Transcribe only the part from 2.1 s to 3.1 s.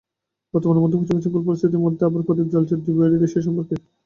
প্রদীপ জ্বলছে দুই